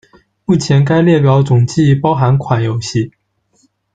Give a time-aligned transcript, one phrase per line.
[0.45, 3.11] 目前该列表总计包含款游戏。